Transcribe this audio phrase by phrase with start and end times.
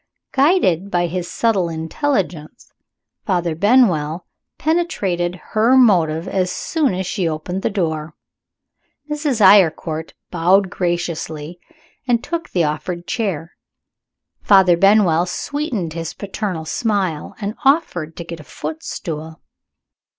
[0.31, 2.73] Guided by his subtle intelligence,
[3.23, 4.25] Father Benwell
[4.57, 8.15] penetrated her motive as soon as she opened the door.
[9.11, 9.41] Mrs.
[9.41, 11.59] Eyrecourt bowed graciously,
[12.07, 13.55] and took the offered chair.
[14.41, 19.39] Father Benwell sweetened his paternal smile and offered to get a footstool.